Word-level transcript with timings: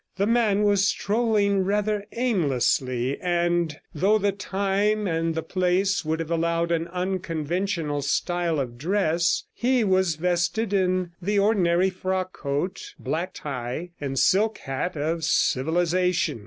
The 0.15 0.25
man 0.25 0.63
was 0.63 0.87
strolling 0.87 1.63
rather 1.63 2.05
aimlessly; 2.13 3.19
and 3.21 3.77
though 3.93 4.17
the 4.17 4.31
time 4.31 5.05
and 5.05 5.35
the 5.35 5.43
place 5.43 6.03
would 6.03 6.19
have 6.19 6.31
allowed 6.31 6.71
an 6.71 6.87
unconventional 6.87 8.01
style 8.01 8.59
of 8.59 8.79
dress, 8.79 9.43
he 9.53 9.83
was 9.83 10.15
vested 10.15 10.73
in 10.73 11.11
the 11.21 11.37
ordinary 11.37 11.91
frockcoat, 11.91 12.95
black 12.97 13.35
tie, 13.35 13.91
and 14.01 14.17
silk 14.17 14.57
hat 14.57 14.97
of 14.97 15.23
civilisation. 15.23 16.39